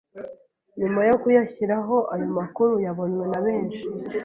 [0.79, 3.83] Nyuma yo kuyashyiraho ayo makuru yabonywe nabenshi